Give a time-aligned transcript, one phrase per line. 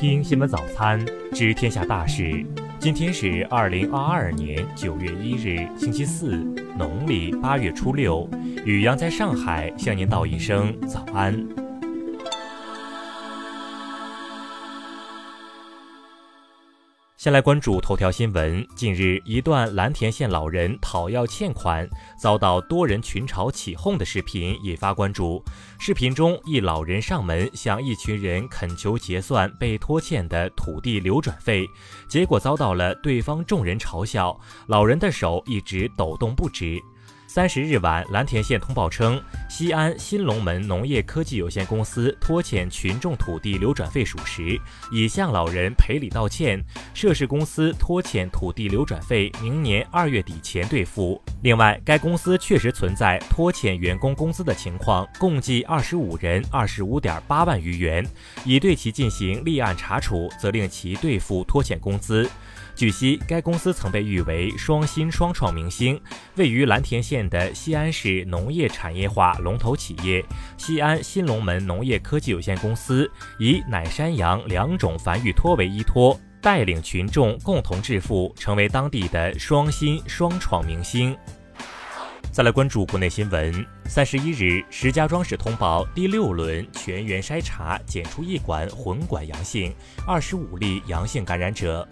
[0.00, 0.98] 听新闻早餐，
[1.34, 2.42] 知天下大事。
[2.78, 6.36] 今天是二零二二年九月一日，星期四，
[6.78, 8.26] 农历八月初六。
[8.64, 11.46] 雨阳在上海向您道一声早安。
[17.20, 18.66] 先来关注头条新闻。
[18.74, 21.86] 近日，一段蓝田县老人讨要欠款，
[22.18, 25.44] 遭到多人群嘲起哄的视频引发关注。
[25.78, 31.68] 视频中，一老人上门向一群人恳求结算被拖欠的土地流转费，
[32.08, 36.80] 结果遭到了对方众人嘲笑，老人的手一直抖动不止。
[37.32, 46.60] 三十日晚，蓝田县通报称，西安新龙门农业科技有限公司拖欠群众土地流转费属实，已向老人赔礼道歉。
[46.92, 51.22] 涉事公司拖欠土地流转费，明年二月底前兑付。
[51.42, 58.04] 另外，该公司确实存在拖欠员工工资的情况，共计二十五人，二十五点八万余元，
[58.44, 62.28] 已对其进行立案查处，责令其兑付拖欠工资。
[62.80, 66.00] 据悉，该公司曾被誉为“双新双创明星”，
[66.36, 70.24] 位于蓝田县的西安市农业产业化龙头企业
[70.56, 73.06] 西安新龙门农业科技有限公司，
[73.38, 81.14] 以奶山羊两种繁育托为依托，带领群众共同致富，成为当地的“双新双创明星”。
[82.32, 89.70] 再来关注国内新闻，三十一日，石家庄市通报第六轮全员筛查检出一管混管阳性，
[90.06, 91.86] 二十五例阳性感染者。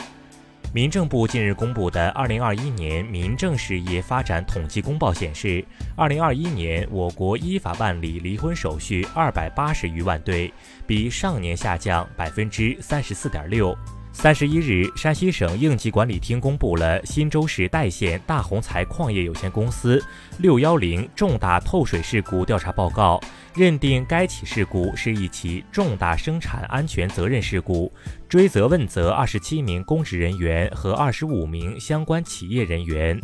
[0.71, 5.65] 民政部近日公布的《二零二一年民政事业发展统计公报》显示，
[5.97, 10.53] 二零二一年我国依法办理离婚手续二百八十余万对，
[10.87, 13.75] 比上年下降百分之三十四点六。
[14.11, 20.03] 三十一日，山西省应急管理厅公布了忻州市代县大宏财矿业有限公司
[20.41, 23.21] “六幺零”重大透水事故调查报告，
[23.55, 27.93] 认定该起事故是一起重大生产安全责任事故，
[28.29, 33.21] 追责问责二十七名公职人员和二十五名相关企业人员。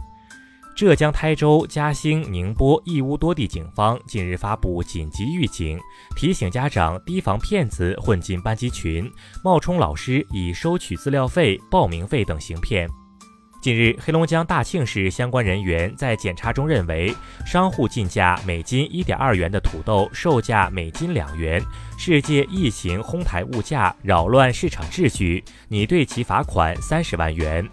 [0.74, 5.78] 浙江台州、嘉兴、宁波、义乌多地警方近日发布紧急预警，
[6.16, 9.08] 提醒家长提防骗子混进班级群，
[9.44, 12.88] 冒充老师以收取资料费、报名费等行骗。
[13.62, 17.14] 近日，黑龙江大庆市相关人员在检查中认为，
[17.46, 21.62] 商户进价每斤一点二元的土豆售价每斤两元，
[21.96, 27.64] 是借疫情哄抬物价，扰乱市场秩序，拟对其罚款三十万元。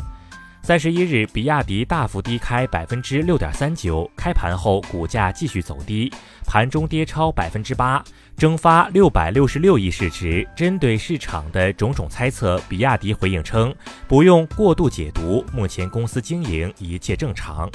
[0.63, 6.11] 三十一日，比亚迪大幅低开百分之六点三九，开盘后股价继续走低，
[6.45, 8.01] 盘中跌超百分之八，
[8.37, 10.47] 蒸发六百六十六亿市值。
[10.55, 13.73] 针对市场的种种猜测，比亚迪回应称
[14.07, 17.67] 不用过度解读，目前公司经营一切正常。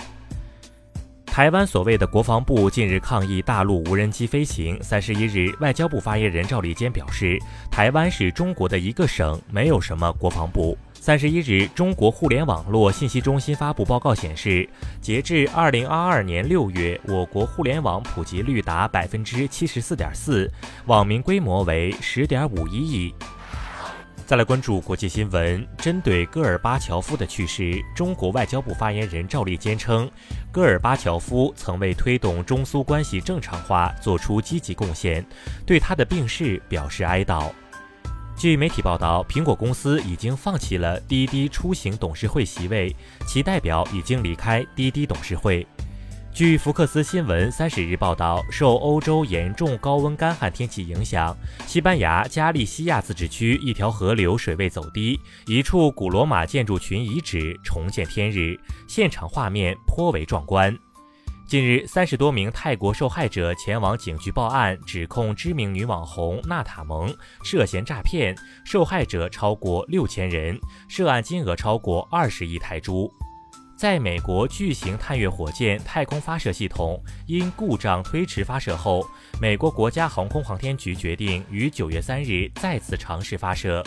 [1.26, 4.80] 台湾所谓的国防部近日抗议大陆无人机飞行。
[4.80, 7.36] 三十一日，外交部发言人赵立坚表示，
[7.70, 10.78] 台湾是中国的一个省，没有什么国防部。
[11.06, 14.68] 三十一日，中国互联网络信息中心发布报告显示，
[15.00, 20.50] 截至二零二二年六月，我国互联网普及率达百分之七十四点四，
[20.86, 23.14] 网民规模为十点五一亿。
[24.26, 30.10] 再来关注国际新闻，针对戈尔巴乔夫的去世，中国外交部发言人赵立坚称，
[30.50, 35.24] 戈尔巴乔夫曾为推动中苏关系正常化做出积极贡献，
[35.64, 37.48] 对他的病逝表示哀悼。
[38.36, 42.94] 据媒体报道，苹果公司已经放弃了滴滴出行董事会席位，
[43.26, 45.66] 其代表已经离开滴滴董事会。
[46.34, 51.34] 据福克斯新闻三十日报道，受欧洲严重高温干旱天气影响，
[51.66, 58.54] 西班牙加利西亚自治区一条河流水位走低，一处古罗马建筑群遗址重见天日，
[58.86, 60.78] 现场画面颇为壮观。
[61.46, 68.34] 近日，三十多名泰国受害者前往警局报案，指控知名女网红娜塔蒙涉嫌诈骗，
[68.64, 70.58] 受害者超过六千人，
[70.88, 73.08] 涉案金额超过二十亿泰铢。
[73.76, 79.06] 在美国巨型探月火箭太空发射系统因故障推迟发射后，
[79.40, 83.84] 美国国家航空航天局决定于九月三日再次尝试发射。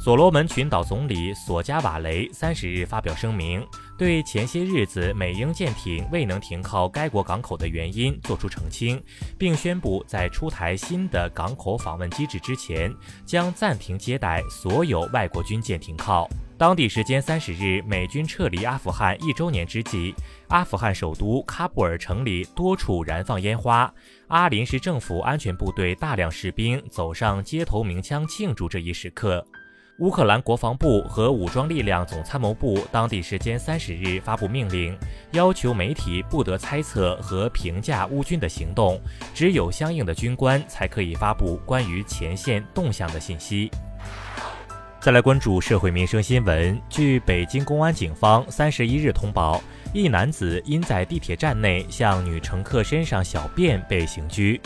[0.00, 3.64] 所罗门群岛总理索加瓦雷三十日发表声明，
[4.02, 9.00] 对前些日子美英舰艇未能停靠该国港口的原因作出澄清，
[9.38, 12.92] 并宣布在出台新的港口访问机制之前，
[13.24, 16.28] 将暂停接待所有外国军舰停靠。
[16.58, 20.12] 当地时间三十日，美军撤离阿富汗一周年之际，
[20.48, 23.88] 阿富汗首都喀布尔城里多处燃放烟花，
[24.26, 29.46] 阿林市政府安全部队大量士兵走上街头鸣枪庆祝这一时刻。
[29.98, 34.96] 乌克兰国防部和武装力量总参谋部当地时间三十日发布命令，
[35.32, 38.98] 要求媒体不得猜测和评价乌军的行动，
[39.34, 43.70] 只有相应的军官才可以发布关于前线动向的信息。
[44.98, 46.80] 再来关注社会民生新闻。
[46.88, 49.62] 据北京公安警方三十一日通报，
[49.92, 54.58] 一男子因在地铁站内向女乘客身上小便被刑拘。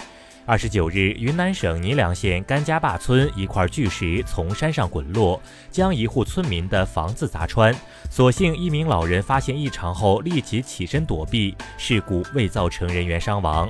[0.48, 7.75] 二十九日，云南省尼良县甘家坝村一块巨石从山上滚落，将一户村民的房子砸穿。
[8.08, 13.69] 所幸一名老人发现异常后立即起身躲避，事故未造成人员伤亡。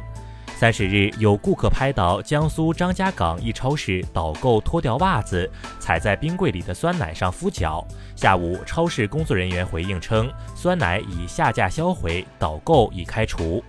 [0.55, 5.51] 三十日，有顾客拍到江苏张家港一超市导购脱掉袜子，
[5.81, 7.87] 踩在冰柜里的酸奶上敷脚。
[8.15, 13.65] 下午，超市工作人员回应称，酸奶已下架销毁，导购已开除。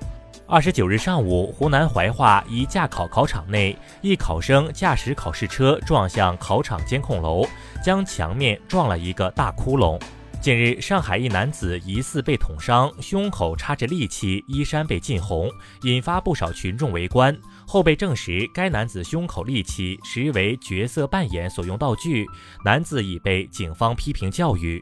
[0.49, 7.45] 二十九日上午，湖南怀化一驾考考场内，一考生驾驶考试车撞向考场监控楼，
[7.83, 10.01] 将墙面撞了一个大窟窿。
[10.39, 15.51] 近日，上海一男子疑似被捅伤，胸口插着利器，衣衫被浸红，
[15.81, 17.37] 引发不少群众围观。
[17.67, 22.25] 后被证实，该男子胸口利器实为角色扮演所用道具，
[22.63, 24.81] 男子已被警方批评教育。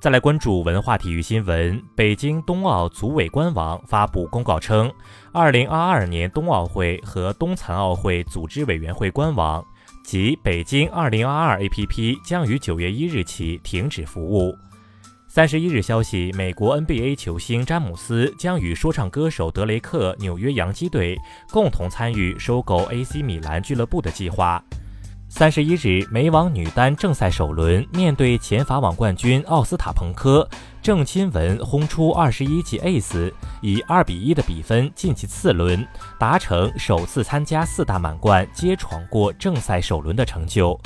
[0.00, 4.88] 再来关注文化体育新闻，北京冬奥组委官网发布公告称，
[5.32, 9.64] 二零二二年冬奥会和冬残奥会组织委员会官网。
[10.04, 14.56] 及北京二零二二 APP 将于九月一日起停止服务。
[15.26, 21.18] 三十一日消息，美国 NBA 球星詹姆斯将与说唱歌手德雷克、纽约洋基队
[21.50, 24.62] 共同参与收购 AC 米兰俱乐部的计划。
[25.30, 30.48] 三十一日，美网女单正赛首轮，面对前法网冠军奥斯塔彭科，
[30.82, 33.30] 郑钦文轰出二十一记 ace，
[33.60, 35.86] 以二比一的比分晋级次轮，
[36.18, 40.76] 达成首次参加四大满贯皆闯过正赛首轮的成就。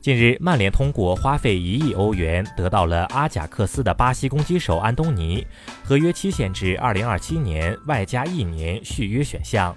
[0.00, 5.44] 近日，曼联通过花费一亿欧元得到了阿贾克斯的巴西攻击手安东尼，
[5.82, 9.76] 合约期限至二零二七年，外加一年续约选项。